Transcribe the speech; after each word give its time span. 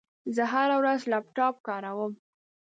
زه 0.35 0.43
هره 0.53 0.75
ورځ 0.81 1.01
لپټاپ 1.13 1.55
کاروم. 1.67 2.13